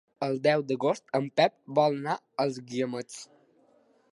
El 0.27 0.37
deu 0.45 0.63
d'agost 0.71 1.13
en 1.19 1.27
Pep 1.41 1.53
vol 1.81 1.99
anar 1.99 2.15
als 2.45 2.59
Guiamets. 2.73 3.21